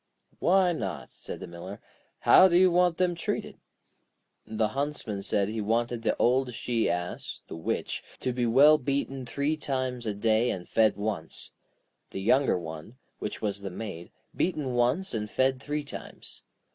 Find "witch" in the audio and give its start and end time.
7.55-8.03